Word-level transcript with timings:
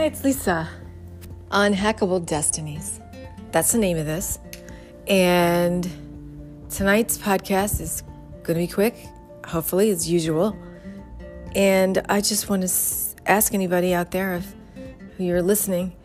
It's 0.00 0.22
Lisa. 0.22 0.68
Unhackable 1.50 2.24
Destinies. 2.24 3.00
That's 3.50 3.72
the 3.72 3.78
name 3.78 3.98
of 3.98 4.06
this. 4.06 4.38
And 5.08 5.90
tonight's 6.70 7.18
podcast 7.18 7.80
is 7.80 8.04
going 8.44 8.60
to 8.60 8.64
be 8.64 8.72
quick, 8.72 8.94
hopefully, 9.44 9.90
as 9.90 10.08
usual. 10.08 10.56
And 11.56 11.98
I 12.08 12.20
just 12.20 12.48
want 12.48 12.62
to 12.62 12.72
ask 13.26 13.54
anybody 13.54 13.92
out 13.92 14.12
there 14.12 14.34
if 14.34 14.54
who 15.16 15.24
you're 15.24 15.42
listening, 15.42 15.96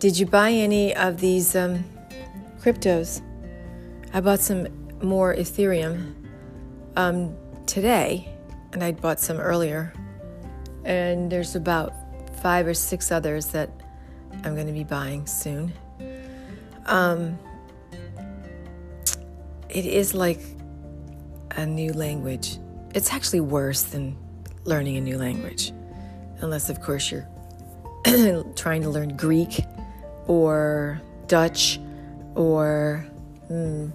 did 0.00 0.18
you 0.18 0.26
buy 0.26 0.50
any 0.50 0.96
of 0.96 1.20
these 1.20 1.54
um, 1.54 1.84
cryptos? 2.60 3.22
I 4.12 4.22
bought 4.22 4.40
some 4.40 4.66
more 5.00 5.36
Ethereum 5.36 6.14
um, 6.96 7.36
today, 7.66 8.28
and 8.72 8.82
I 8.82 8.90
bought 8.90 9.20
some 9.20 9.36
earlier. 9.38 9.92
And 10.84 11.30
there's 11.30 11.54
about 11.54 11.92
five 12.46 12.68
or 12.68 12.74
six 12.74 13.10
others 13.10 13.46
that 13.46 13.68
I'm 14.44 14.54
going 14.54 14.68
to 14.68 14.72
be 14.72 14.84
buying 14.84 15.26
soon. 15.26 15.72
Um, 16.84 17.40
it 19.68 19.84
is 19.84 20.14
like 20.14 20.38
a 21.56 21.66
new 21.66 21.92
language. 21.92 22.58
It's 22.94 23.12
actually 23.12 23.40
worse 23.40 23.82
than 23.82 24.16
learning 24.62 24.96
a 24.96 25.00
new 25.00 25.18
language, 25.18 25.72
unless, 26.38 26.70
of 26.70 26.80
course, 26.80 27.10
you're 27.10 27.26
trying 28.54 28.82
to 28.82 28.90
learn 28.90 29.16
Greek 29.16 29.64
or 30.28 31.02
Dutch 31.26 31.80
or 32.36 33.04
hmm, 33.48 33.86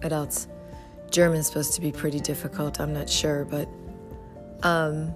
what 0.00 0.14
else? 0.14 0.48
German's 1.10 1.46
supposed 1.46 1.74
to 1.74 1.82
be 1.82 1.92
pretty 1.92 2.20
difficult. 2.20 2.80
I'm 2.80 2.94
not 2.94 3.10
sure, 3.10 3.44
but 3.44 3.68
um, 4.62 5.14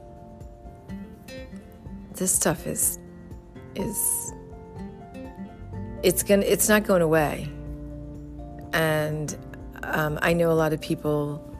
this 2.16 2.32
stuff 2.32 2.66
is 2.66 2.98
is 3.74 4.32
it's 6.02 6.22
gonna 6.22 6.42
it's 6.42 6.68
not 6.68 6.84
going 6.84 7.02
away, 7.02 7.48
and 8.72 9.36
um, 9.82 10.18
I 10.22 10.32
know 10.32 10.50
a 10.50 10.54
lot 10.54 10.72
of 10.72 10.80
people, 10.80 11.56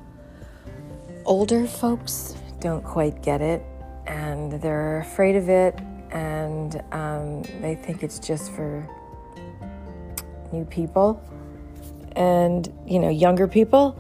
older 1.25 1.67
folks, 1.67 2.37
don't 2.61 2.85
quite 2.85 3.23
get 3.23 3.41
it, 3.41 3.63
and 4.07 4.53
they're 4.61 4.99
afraid 4.99 5.37
of 5.37 5.49
it, 5.49 5.79
and 6.11 6.83
um, 6.93 7.43
they 7.61 7.75
think 7.75 8.03
it's 8.03 8.19
just 8.19 8.53
for 8.53 8.89
new 10.53 10.65
people, 10.65 11.23
and 12.17 12.73
you 12.87 12.99
know 12.99 13.11
younger 13.11 13.47
people, 13.47 13.97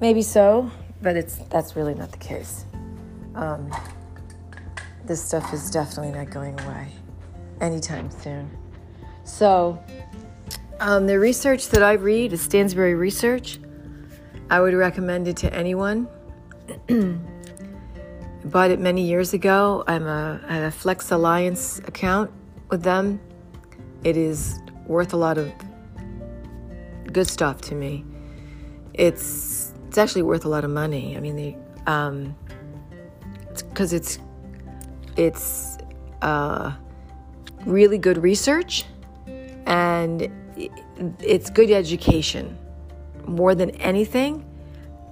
maybe 0.00 0.22
so, 0.22 0.70
but 1.02 1.16
it's 1.16 1.36
that's 1.48 1.74
really 1.74 1.94
not 1.94 2.12
the 2.12 2.18
case. 2.18 2.64
Um, 3.34 3.70
this 5.10 5.20
stuff 5.20 5.52
is 5.52 5.72
definitely 5.72 6.12
not 6.16 6.30
going 6.30 6.58
away 6.60 6.86
anytime 7.60 8.08
soon. 8.12 8.48
So, 9.24 9.82
um, 10.78 11.08
the 11.08 11.18
research 11.18 11.66
that 11.70 11.82
I 11.82 11.94
read 11.94 12.32
is 12.32 12.46
Stansberry 12.46 12.96
Research. 12.96 13.58
I 14.50 14.60
would 14.60 14.72
recommend 14.72 15.26
it 15.26 15.36
to 15.38 15.52
anyone. 15.52 16.06
Bought 18.44 18.70
it 18.70 18.78
many 18.78 19.02
years 19.02 19.34
ago. 19.34 19.82
I'm 19.88 20.06
a, 20.06 20.40
I 20.46 20.54
have 20.54 20.62
a 20.62 20.70
Flex 20.70 21.10
Alliance 21.10 21.80
account 21.80 22.30
with 22.68 22.84
them. 22.84 23.20
It 24.04 24.16
is 24.16 24.60
worth 24.86 25.12
a 25.12 25.16
lot 25.16 25.38
of 25.38 25.52
good 27.12 27.26
stuff 27.26 27.60
to 27.62 27.74
me. 27.74 28.04
It's 28.94 29.74
it's 29.88 29.98
actually 29.98 30.22
worth 30.22 30.44
a 30.44 30.48
lot 30.48 30.62
of 30.62 30.70
money. 30.70 31.16
I 31.16 31.20
mean, 31.20 31.34
they 31.34 31.56
um, 31.88 32.36
because 33.48 33.92
it's 33.92 34.20
it's 34.20 34.29
uh, 36.22 36.72
really 37.66 37.98
good 37.98 38.18
research 38.18 38.84
and 39.66 40.30
it's 41.20 41.50
good 41.50 41.70
education. 41.70 42.58
More 43.26 43.54
than 43.54 43.70
anything, 43.72 44.44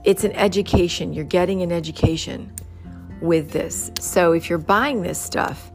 it's 0.05 0.25
an 0.25 0.33
education. 0.33 1.13
You're 1.13 1.25
getting 1.25 1.63
an 1.63 1.73
education 1.73 2.53
with 3.21 3.51
this. 3.51 3.91
So 4.01 4.33
if 4.33 4.49
you're 4.49 4.59
buying 4.59 5.03
this 5.03 5.21
stuff, 5.21 5.71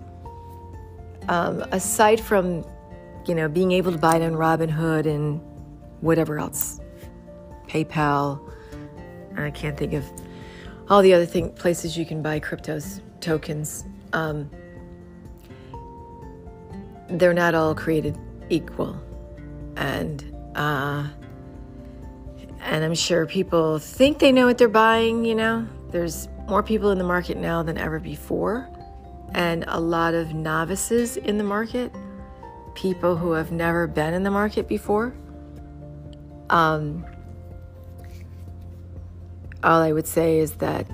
um, 1.30 1.62
aside 1.72 2.20
from 2.20 2.66
you 3.26 3.36
know 3.36 3.48
being 3.48 3.72
able 3.72 3.92
to 3.92 3.98
buy 3.98 4.18
it 4.18 4.22
on 4.22 4.34
Robinhood 4.34 5.06
and 5.06 5.40
whatever 6.02 6.40
else, 6.40 6.80
PayPal, 7.68 8.40
I 9.38 9.52
can't 9.52 9.78
think 9.78 9.94
of 9.94 10.06
all 10.90 11.02
the 11.02 11.14
other 11.14 11.26
thing 11.26 11.52
places 11.54 11.98
you 11.98 12.06
can 12.06 12.22
buy 12.22 12.40
cryptos 12.40 13.02
tokens. 13.20 13.86
Um, 14.14 14.50
they're 17.10 17.34
not 17.34 17.54
all 17.56 17.76
created 17.76 18.18
equal, 18.50 18.96
and 19.76 20.24
uh, 20.56 21.08
and 22.62 22.84
I'm 22.86 22.96
sure 22.96 23.26
people 23.26 23.80
think 23.80 24.20
they 24.20 24.32
know 24.32 24.46
what 24.46 24.58
they're 24.58 24.68
buying. 24.68 25.26
You 25.26 25.36
know, 25.36 25.68
there's 25.90 26.28
more 26.48 26.64
people 26.64 26.92
in 26.92 26.98
the 26.98 27.04
market 27.04 27.38
now 27.38 27.64
than 27.64 27.78
ever 27.78 28.00
before, 28.00 28.70
and 29.34 29.66
a 29.68 29.80
lot 29.80 30.14
of 30.14 30.34
novices 30.34 31.18
in 31.18 31.38
the 31.38 31.44
market, 31.44 31.92
people 32.76 33.16
who 33.16 33.32
have 33.34 33.52
never 33.52 33.88
been 33.88 34.14
in 34.14 34.24
the 34.24 34.32
market 34.32 34.68
before. 34.68 35.14
Um, 36.50 37.06
all 39.64 39.82
I 39.82 39.92
would 39.92 40.08
say 40.08 40.40
is 40.40 40.54
that 40.56 40.86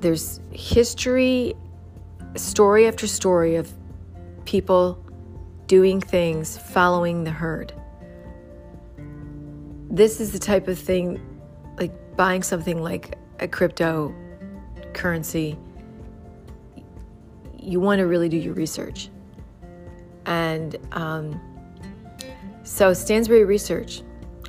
there's 0.00 0.40
history, 0.52 1.54
story 2.36 2.86
after 2.86 3.06
story 3.06 3.56
of 3.56 3.72
people 4.44 5.04
doing 5.66 6.00
things, 6.00 6.58
following 6.58 7.24
the 7.24 7.30
herd. 7.30 7.72
This 9.90 10.20
is 10.20 10.32
the 10.32 10.38
type 10.38 10.68
of 10.68 10.78
thing, 10.78 11.20
like 11.78 12.16
buying 12.16 12.42
something 12.42 12.82
like 12.82 13.16
a 13.40 13.48
cryptocurrency, 13.48 15.58
you 17.58 17.80
want 17.80 17.98
to 17.98 18.06
really 18.06 18.28
do 18.28 18.36
your 18.36 18.54
research. 18.54 19.10
And 20.26 20.76
um, 20.92 21.40
so, 22.62 22.92
Stansberry 22.92 23.46
Research, 23.46 24.02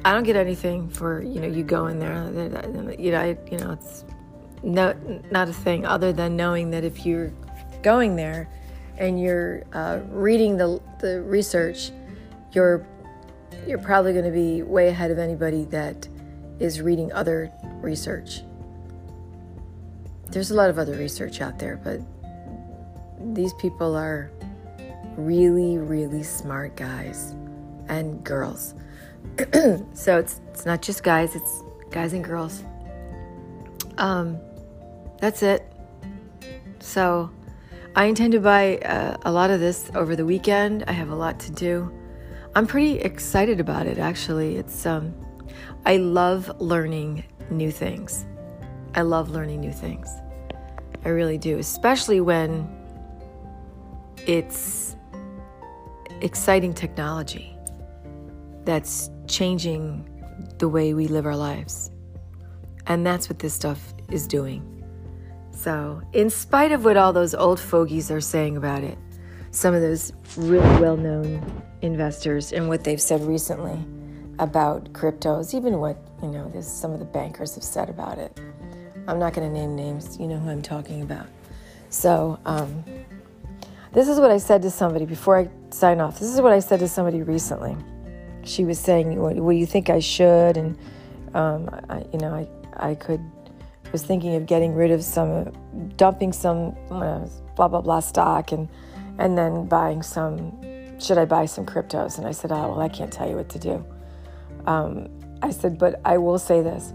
I 0.04 0.14
don't 0.14 0.24
get 0.24 0.36
anything 0.36 0.90
for 0.90 1.22
you 1.22 1.42
know 1.42 1.48
you 1.48 1.64
go 1.64 1.88
in 1.88 2.00
there. 2.00 2.14
You 2.98 3.12
know, 3.12 3.20
I, 3.20 3.38
you 3.52 3.58
know 3.58 3.72
it's 3.72 4.06
no 4.64 4.94
not 5.32 5.50
a 5.50 5.54
thing 5.54 5.86
other 5.86 6.12
than 6.12 6.36
knowing 6.36 6.72
that 6.72 6.84
if 6.84 7.06
you're 7.06 7.32
going 7.82 8.16
there 8.16 8.50
and 8.98 9.20
you're 9.20 9.64
uh, 9.74 10.00
reading 10.10 10.58
the, 10.58 10.82
the 11.00 11.22
research, 11.22 11.92
you're 12.52 12.86
you're 13.68 13.80
probably 13.80 14.14
going 14.14 14.26
to 14.26 14.32
be 14.32 14.62
way 14.62 14.88
ahead 14.88 15.12
of 15.12 15.18
anybody 15.18 15.66
that 15.66 16.08
is 16.60 16.82
reading 16.82 17.12
other 17.14 17.52
research. 17.82 18.42
There's 20.28 20.52
a 20.52 20.54
lot 20.54 20.70
of 20.70 20.78
other 20.78 20.94
research 20.94 21.42
out 21.42 21.60
there, 21.60 21.80
but 21.84 22.00
these 23.36 23.54
people 23.56 23.96
are 23.96 24.32
really, 25.18 25.78
really 25.78 26.24
smart 26.24 26.76
guys 26.76 27.36
and 27.88 28.24
girls. 28.24 28.76
so 29.94 30.18
it's 30.18 30.42
it's 30.50 30.66
not 30.66 30.82
just 30.82 31.04
guys; 31.04 31.36
it's 31.36 31.64
guys 31.92 32.14
and 32.14 32.24
girls. 32.24 32.64
Um, 33.98 34.40
that's 35.20 35.44
it. 35.44 35.72
So 36.80 37.30
I 37.96 38.06
intend 38.06 38.34
to 38.34 38.40
buy 38.40 38.78
uh, 38.78 39.18
a 39.24 39.32
lot 39.32 39.50
of 39.50 39.60
this 39.60 39.90
over 39.96 40.16
the 40.16 40.26
weekend. 40.26 40.84
I 40.88 40.92
have 40.92 41.10
a 41.10 41.16
lot 41.16 41.40
to 41.42 41.52
do. 41.52 41.92
I'm 42.56 42.68
pretty 42.68 43.00
excited 43.00 43.60
about 43.60 43.88
it 43.88 43.98
actually. 43.98 44.58
It's 44.58 44.86
um 44.86 45.14
I 45.86 45.98
love 45.98 46.52
learning 46.60 47.24
new 47.50 47.72
things. 47.72 48.26
I 48.96 49.02
love 49.02 49.30
learning 49.30 49.62
new 49.62 49.72
things. 49.72 50.10
I 51.06 51.10
really 51.10 51.38
do, 51.38 51.58
especially 51.58 52.22
when 52.22 52.70
it's 54.28 54.96
exciting 56.22 56.74
technology 56.74 57.56
that's 58.66 59.10
changing 59.28 60.08
the 60.58 60.68
way 60.68 60.94
we 60.94 61.08
live 61.08 61.26
our 61.26 61.36
lives. 61.36 61.92
And 62.88 63.06
that's 63.06 63.30
what 63.30 63.40
this 63.40 63.54
stuff 63.54 63.94
is 64.10 64.28
doing. 64.28 64.79
So, 65.60 66.02
in 66.14 66.30
spite 66.30 66.72
of 66.72 66.86
what 66.86 66.96
all 66.96 67.12
those 67.12 67.36
old 67.36 67.60
fogies 67.60 68.10
are 68.12 68.22
saying 68.22 68.56
about 68.56 68.82
it, 68.82 68.98
some 69.52 69.74
of 69.74 69.82
those 69.82 70.14
really 70.38 70.80
well 70.80 70.96
known 70.96 71.44
investors 71.82 72.54
and 72.54 72.70
what 72.70 72.86
they've 72.86 73.02
said 73.02 73.20
recently 73.24 73.78
about 74.40 74.94
cryptos, 74.94 75.54
even 75.54 75.80
what, 75.80 75.98
you 76.24 76.30
know, 76.30 76.50
there's 76.54 76.66
some 76.66 76.94
of 76.94 77.00
the 77.00 77.06
bankers 77.06 77.56
have 77.56 77.64
said 77.66 77.90
about 77.90 78.18
it. 78.18 78.40
I'm 79.06 79.20
not 79.20 79.34
going 79.34 79.52
to 79.52 79.54
name 79.54 79.76
names, 79.76 80.18
you 80.18 80.28
know 80.28 80.40
who 80.40 80.50
I'm 80.50 80.62
talking 80.62 81.02
about. 81.02 81.28
So, 81.90 82.40
um, 82.46 82.82
this 83.92 84.08
is 84.08 84.18
what 84.18 84.32
I 84.32 84.38
said 84.38 84.62
to 84.62 84.72
somebody 84.72 85.04
before 85.04 85.40
I 85.40 85.50
sign 85.72 86.00
off. 86.00 86.22
This 86.22 86.30
is 86.30 86.40
what 86.40 86.54
I 86.54 86.60
said 86.60 86.80
to 86.80 86.88
somebody 86.88 87.22
recently. 87.22 87.76
She 88.46 88.64
was 88.64 88.80
saying, 88.80 89.20
"What, 89.20 89.36
what 89.36 89.52
do 89.52 89.58
you 89.58 89.66
think 89.66 89.90
I 89.90 90.00
should?" 90.00 90.56
And 90.56 90.78
um, 91.34 91.70
I, 91.90 92.06
you 92.14 92.20
know, 92.20 92.34
I 92.34 92.48
I 92.92 92.96
could 92.96 93.20
was 93.92 94.04
thinking 94.04 94.36
of 94.36 94.46
getting 94.46 94.74
rid 94.74 94.92
of 94.92 95.04
some, 95.04 95.52
dumping 95.98 96.34
some 96.34 96.76
uh, 96.92 97.28
blah 97.56 97.68
blah 97.68 97.82
blah 97.82 98.00
stock, 98.00 98.52
and 98.52 98.70
and 99.18 99.38
then 99.38 99.66
buying 99.66 100.02
some 100.02 100.60
should 101.00 101.18
I 101.18 101.26
buy 101.26 101.46
some 101.46 101.66
cryptos? 101.66 102.18
And 102.18 102.28
I 102.28 102.32
said, 102.32 102.52
oh, 102.52 102.70
well, 102.70 102.82
I 102.82 102.90
can't 102.90 103.12
tell 103.12 103.30
you 103.30 103.36
what 103.36 103.50
to 103.50 103.60
do. 103.60 103.86
Um, 104.66 105.10
I 105.42 105.52
said, 105.52 105.78
but 105.78 106.00
I 106.06 106.18
will 106.18 106.38
say 106.38 106.62
this. 106.62 106.94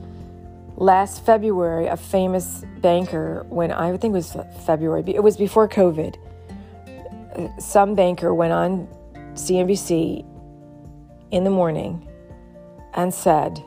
Last 0.76 1.24
February, 1.24 1.86
a 1.86 1.96
famous 1.96 2.64
banker, 2.78 3.46
when 3.48 3.72
I 3.72 3.96
think 3.96 4.12
it 4.12 4.16
was 4.16 4.36
February, 4.66 5.02
it 5.06 5.22
was 5.22 5.36
before 5.36 5.68
COVID, 5.68 6.16
some 7.58 7.94
banker 7.94 8.34
went 8.34 8.52
on 8.52 8.88
CNBC 9.34 10.24
in 11.30 11.44
the 11.44 11.50
morning 11.50 12.06
and 12.94 13.12
said 13.12 13.62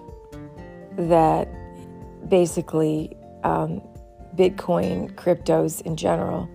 that 0.97 1.47
basically 2.29 3.16
um, 3.43 3.81
Bitcoin, 4.35 5.11
cryptos 5.13 5.81
in 5.81 5.95
general, 5.95 6.49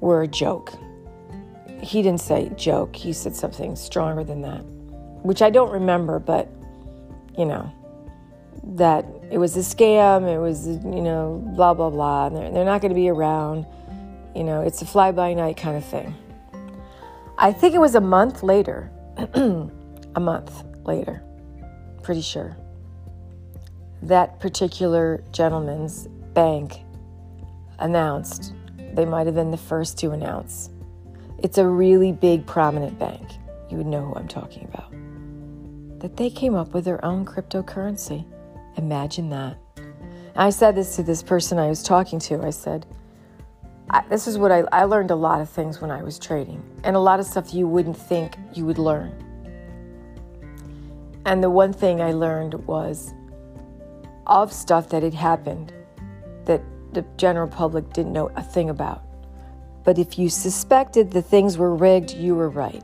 were 0.00 0.22
a 0.22 0.28
joke. 0.28 0.72
He 1.82 2.02
didn't 2.02 2.20
say 2.20 2.50
joke, 2.56 2.96
he 2.96 3.12
said 3.12 3.36
something 3.36 3.76
stronger 3.76 4.24
than 4.24 4.42
that, 4.42 4.62
which 5.22 5.42
I 5.42 5.50
don't 5.50 5.70
remember, 5.70 6.18
but 6.18 6.48
you 7.36 7.44
know, 7.44 7.70
that 8.74 9.04
it 9.30 9.38
was 9.38 9.56
a 9.56 9.60
scam, 9.60 10.32
it 10.32 10.38
was, 10.38 10.66
you 10.66 11.02
know, 11.02 11.42
blah, 11.54 11.74
blah, 11.74 11.90
blah, 11.90 12.26
and 12.26 12.36
they're, 12.36 12.50
they're 12.50 12.64
not 12.64 12.80
going 12.80 12.90
to 12.90 12.96
be 12.96 13.08
around. 13.08 13.66
You 14.34 14.44
know, 14.44 14.62
it's 14.62 14.82
a 14.82 14.86
fly 14.86 15.12
by 15.12 15.34
night 15.34 15.56
kind 15.56 15.76
of 15.76 15.84
thing. 15.84 16.14
I 17.38 17.52
think 17.52 17.74
it 17.74 17.78
was 17.78 17.94
a 17.94 18.00
month 18.00 18.42
later, 18.42 18.90
a 19.34 20.20
month 20.20 20.64
later, 20.84 21.22
pretty 22.02 22.22
sure, 22.22 22.56
that 24.02 24.40
particular 24.40 25.22
gentleman's 25.32 26.08
bank 26.36 26.84
announced, 27.78 28.52
they 28.92 29.06
might 29.06 29.24
have 29.26 29.34
been 29.34 29.50
the 29.50 29.56
first 29.56 29.98
to 29.98 30.10
announce. 30.10 30.68
It's 31.38 31.56
a 31.56 31.66
really 31.66 32.12
big, 32.12 32.46
prominent 32.46 32.98
bank. 32.98 33.26
You 33.70 33.78
would 33.78 33.86
know 33.86 34.04
who 34.04 34.14
I'm 34.14 34.28
talking 34.28 34.64
about. 34.64 34.92
That 36.00 36.18
they 36.18 36.28
came 36.28 36.54
up 36.54 36.74
with 36.74 36.84
their 36.84 37.02
own 37.02 37.24
cryptocurrency. 37.24 38.26
Imagine 38.76 39.30
that. 39.30 39.56
I 40.36 40.50
said 40.50 40.74
this 40.74 40.94
to 40.96 41.02
this 41.02 41.22
person 41.22 41.58
I 41.58 41.68
was 41.68 41.82
talking 41.82 42.18
to. 42.18 42.42
I 42.42 42.50
said, 42.50 42.84
I, 43.88 44.04
this 44.10 44.26
is 44.26 44.36
what 44.36 44.52
I, 44.52 44.64
I 44.72 44.84
learned 44.84 45.10
a 45.10 45.16
lot 45.16 45.40
of 45.40 45.48
things 45.48 45.80
when 45.80 45.90
I 45.90 46.02
was 46.02 46.18
trading, 46.18 46.62
and 46.84 46.96
a 46.96 47.00
lot 47.00 47.18
of 47.18 47.24
stuff 47.24 47.54
you 47.54 47.66
wouldn't 47.66 47.96
think 47.96 48.36
you 48.52 48.66
would 48.66 48.78
learn. 48.78 49.10
And 51.24 51.42
the 51.42 51.48
one 51.48 51.72
thing 51.72 52.02
I 52.02 52.12
learned 52.12 52.54
was 52.66 53.14
of 54.26 54.52
stuff 54.52 54.90
that 54.90 55.02
had 55.02 55.14
happened 55.14 55.72
the 56.96 57.04
general 57.18 57.46
public 57.46 57.92
didn't 57.92 58.14
know 58.14 58.30
a 58.36 58.42
thing 58.42 58.70
about. 58.70 59.02
But 59.84 59.98
if 59.98 60.18
you 60.18 60.30
suspected 60.30 61.10
the 61.10 61.20
things 61.20 61.58
were 61.58 61.74
rigged, 61.76 62.12
you 62.12 62.34
were 62.34 62.48
right. 62.48 62.82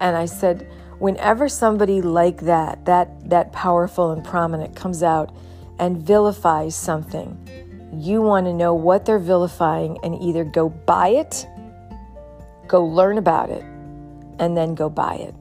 And 0.00 0.16
I 0.16 0.26
said, 0.26 0.68
whenever 0.98 1.48
somebody 1.48 2.02
like 2.02 2.40
that, 2.40 2.84
that 2.84 3.30
that 3.30 3.52
powerful 3.52 4.10
and 4.10 4.24
prominent 4.24 4.74
comes 4.74 5.04
out 5.04 5.34
and 5.78 5.96
vilifies 5.96 6.74
something, 6.74 7.38
you 7.94 8.20
want 8.20 8.46
to 8.46 8.52
know 8.52 8.74
what 8.74 9.06
they're 9.06 9.20
vilifying 9.20 9.98
and 10.02 10.20
either 10.20 10.44
go 10.44 10.68
buy 10.68 11.08
it, 11.08 11.46
go 12.66 12.84
learn 12.84 13.18
about 13.18 13.50
it, 13.50 13.62
and 14.40 14.56
then 14.56 14.74
go 14.74 14.90
buy 14.90 15.14
it. 15.14 15.34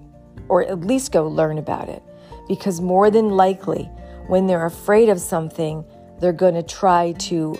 Or 0.49 0.61
at 0.61 0.81
least 0.81 1.11
go 1.11 1.27
learn 1.27 1.57
about 1.57 1.89
it. 1.89 2.03
Because 2.47 2.79
more 2.79 3.09
than 3.09 3.31
likely, 3.31 3.89
when 4.27 4.45
they're 4.45 4.67
afraid 4.67 5.09
of 5.09 5.19
something, 5.19 5.83
they're 6.19 6.33
going 6.33 6.53
to 6.53 6.63
try 6.63 7.13
to 7.13 7.57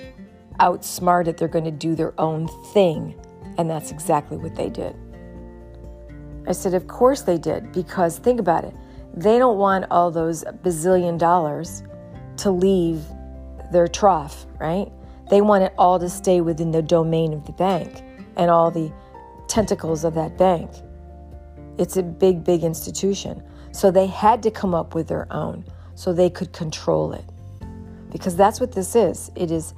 outsmart 0.60 1.28
it. 1.28 1.38
They're 1.38 1.48
going 1.48 1.66
to 1.66 1.72
do 1.72 1.96
their 1.96 2.20
own 2.20 2.48
thing. 2.74 3.16
And 3.58 3.70
that's 3.70 3.92
exactly 3.92 4.38
what 4.38 4.56
they 4.56 4.70
did. 4.70 4.96
I 6.48 6.52
said, 6.52 6.74
Of 6.74 6.88
course 6.88 7.22
they 7.22 7.38
did, 7.38 7.72
because 7.72 8.18
think 8.18 8.40
about 8.40 8.64
it. 8.64 8.76
They 9.16 9.38
don't 9.38 9.58
want 9.58 9.86
all 9.90 10.12
those 10.12 10.44
bazillion 10.64 11.18
dollars 11.18 11.84
to 12.38 12.52
leave 12.52 13.04
their 13.72 13.88
trough, 13.88 14.46
right? 14.60 14.92
They 15.30 15.42
want 15.42 15.64
it 15.64 15.74
all 15.78 16.00
to 16.00 16.10
stay 16.10 16.42
within 16.42 16.72
the 16.72 16.82
domain 16.82 17.34
of 17.34 17.46
the 17.46 17.54
bank 17.54 18.04
and 18.36 18.52
all 18.52 18.70
the 18.70 18.92
tentacles 19.48 20.04
of 20.04 20.14
that 20.16 20.38
bank. 20.38 20.70
It's 21.78 21.98
a 21.98 22.04
big, 22.04 22.44
big 22.44 22.64
institution. 22.64 23.44
So 23.72 23.92
they 23.92 24.08
had 24.08 24.44
to 24.44 24.52
come 24.52 24.74
up 24.74 24.94
with 24.94 25.08
their 25.08 25.32
own 25.32 25.66
so 25.96 26.14
they 26.14 26.30
could 26.30 26.54
control 26.54 27.14
it. 27.14 27.26
Because 28.16 28.38
that's 28.38 28.62
what 28.62 28.72
this 28.72 28.96
is 28.96 29.30
it 29.36 29.52
is 29.52 29.74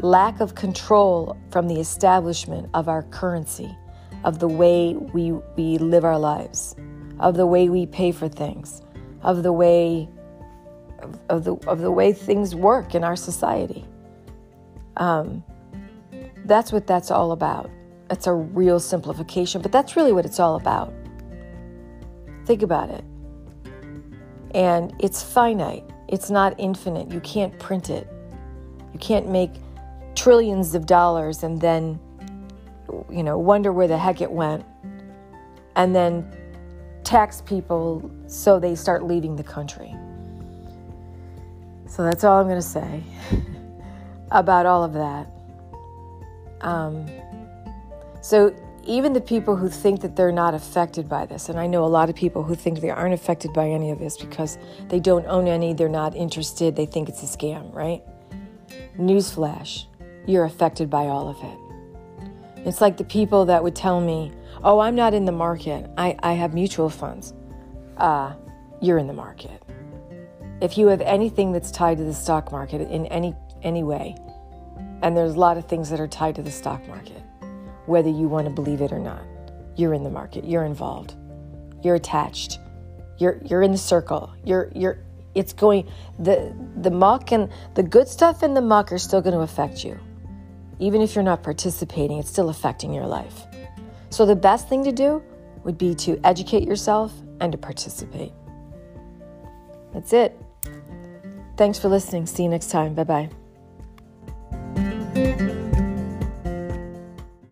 lack 0.00 0.40
of 0.40 0.54
control 0.54 1.38
from 1.50 1.68
the 1.68 1.80
establishment 1.80 2.68
of 2.74 2.86
our 2.86 3.04
currency, 3.04 3.74
of 4.24 4.40
the 4.40 4.46
way 4.46 4.92
we, 4.92 5.32
we 5.56 5.78
live 5.78 6.04
our 6.04 6.18
lives, 6.18 6.76
of 7.18 7.34
the 7.34 7.46
way 7.46 7.70
we 7.70 7.86
pay 7.86 8.12
for 8.12 8.28
things, 8.28 8.82
of 9.22 9.42
the 9.42 9.54
way 9.54 10.06
of, 10.98 11.18
of 11.30 11.44
the 11.44 11.54
of 11.66 11.78
the 11.78 11.90
way 11.90 12.12
things 12.12 12.54
work 12.54 12.94
in 12.94 13.04
our 13.04 13.16
society. 13.16 13.86
Um, 14.98 15.42
that's 16.44 16.70
what 16.70 16.86
that's 16.86 17.10
all 17.10 17.32
about. 17.32 17.70
It's 18.10 18.26
a 18.26 18.34
real 18.34 18.80
simplification, 18.80 19.62
but 19.62 19.72
that's 19.72 19.96
really 19.96 20.12
what 20.12 20.26
it's 20.26 20.38
all 20.38 20.56
about. 20.56 20.92
Think 22.44 22.60
about 22.60 22.90
it. 22.90 23.04
And 24.54 24.92
it's 24.98 25.22
finite. 25.22 25.90
It's 26.08 26.30
not 26.30 26.54
infinite. 26.58 27.10
You 27.10 27.20
can't 27.20 27.56
print 27.58 27.90
it. 27.90 28.08
You 28.92 28.98
can't 28.98 29.28
make 29.28 29.52
trillions 30.14 30.74
of 30.74 30.86
dollars 30.86 31.42
and 31.44 31.60
then 31.60 32.00
you 33.10 33.22
know 33.22 33.38
wonder 33.38 33.72
where 33.72 33.86
the 33.86 33.96
heck 33.96 34.20
it 34.20 34.30
went 34.30 34.64
and 35.76 35.94
then 35.94 36.28
tax 37.04 37.40
people 37.42 38.10
so 38.26 38.58
they 38.58 38.74
start 38.74 39.04
leaving 39.04 39.36
the 39.36 39.42
country. 39.42 39.94
So 41.86 42.02
that's 42.04 42.24
all 42.24 42.40
I'm 42.40 42.46
going 42.46 42.60
to 42.60 42.62
say 42.62 43.02
about 44.30 44.66
all 44.66 44.84
of 44.84 44.92
that. 44.92 45.26
Um, 46.60 47.06
so 48.20 48.54
even 48.88 49.12
the 49.12 49.20
people 49.20 49.54
who 49.54 49.68
think 49.68 50.00
that 50.00 50.16
they're 50.16 50.32
not 50.32 50.54
affected 50.54 51.08
by 51.08 51.26
this, 51.26 51.50
and 51.50 51.60
I 51.60 51.66
know 51.66 51.84
a 51.84 51.86
lot 51.86 52.08
of 52.08 52.16
people 52.16 52.42
who 52.42 52.54
think 52.54 52.80
they 52.80 52.88
aren't 52.88 53.12
affected 53.12 53.52
by 53.52 53.68
any 53.68 53.90
of 53.90 53.98
this 53.98 54.16
because 54.16 54.56
they 54.88 54.98
don't 54.98 55.26
own 55.26 55.46
any, 55.46 55.74
they're 55.74 55.90
not 55.90 56.16
interested, 56.16 56.74
they 56.74 56.86
think 56.86 57.10
it's 57.10 57.22
a 57.22 57.26
scam, 57.26 57.72
right? 57.74 58.02
Newsflash, 58.98 59.84
you're 60.26 60.44
affected 60.44 60.88
by 60.88 61.04
all 61.04 61.28
of 61.28 61.36
it. 61.42 62.66
It's 62.66 62.80
like 62.80 62.96
the 62.96 63.04
people 63.04 63.44
that 63.44 63.62
would 63.62 63.76
tell 63.76 64.00
me, 64.00 64.32
oh, 64.64 64.78
I'm 64.80 64.94
not 64.94 65.12
in 65.12 65.26
the 65.26 65.32
market, 65.32 65.88
I, 65.98 66.16
I 66.22 66.32
have 66.32 66.54
mutual 66.54 66.88
funds. 66.88 67.34
Uh, 67.98 68.32
you're 68.80 68.98
in 68.98 69.06
the 69.06 69.12
market. 69.12 69.62
If 70.62 70.78
you 70.78 70.86
have 70.86 71.02
anything 71.02 71.52
that's 71.52 71.70
tied 71.70 71.98
to 71.98 72.04
the 72.04 72.14
stock 72.14 72.50
market 72.50 72.80
in 72.90 73.06
any 73.06 73.34
any 73.62 73.82
way, 73.82 74.16
and 75.02 75.16
there's 75.16 75.34
a 75.34 75.38
lot 75.38 75.56
of 75.56 75.66
things 75.66 75.90
that 75.90 76.00
are 76.00 76.08
tied 76.08 76.36
to 76.36 76.42
the 76.42 76.50
stock 76.50 76.86
market, 76.88 77.22
whether 77.88 78.08
you 78.08 78.28
want 78.28 78.46
to 78.46 78.52
believe 78.52 78.80
it 78.80 78.92
or 78.92 78.98
not, 78.98 79.22
you're 79.76 79.94
in 79.94 80.04
the 80.04 80.10
market, 80.10 80.44
you're 80.44 80.64
involved, 80.64 81.14
you're 81.82 81.94
attached, 81.94 82.58
you're 83.18 83.40
you're 83.44 83.62
in 83.62 83.72
the 83.72 83.78
circle, 83.78 84.32
you're 84.44 84.70
you're 84.74 84.98
it's 85.34 85.52
going 85.52 85.88
the 86.18 86.54
the 86.82 86.90
muck 86.90 87.32
and 87.32 87.50
the 87.74 87.82
good 87.82 88.08
stuff 88.08 88.42
and 88.42 88.56
the 88.56 88.60
muck 88.60 88.92
are 88.92 88.98
still 88.98 89.20
going 89.20 89.34
to 89.34 89.40
affect 89.40 89.84
you. 89.84 89.98
Even 90.78 91.00
if 91.00 91.14
you're 91.14 91.24
not 91.24 91.42
participating, 91.42 92.18
it's 92.18 92.30
still 92.30 92.50
affecting 92.50 92.92
your 92.92 93.06
life. 93.06 93.46
So 94.10 94.24
the 94.24 94.36
best 94.36 94.68
thing 94.68 94.84
to 94.84 94.92
do 94.92 95.22
would 95.64 95.76
be 95.76 95.94
to 95.94 96.20
educate 96.24 96.64
yourself 96.64 97.12
and 97.40 97.52
to 97.52 97.58
participate. 97.58 98.32
That's 99.92 100.12
it. 100.12 100.38
Thanks 101.56 101.78
for 101.78 101.88
listening. 101.88 102.26
See 102.26 102.44
you 102.44 102.48
next 102.48 102.70
time. 102.70 102.94
Bye 102.94 103.04
bye. 103.04 103.37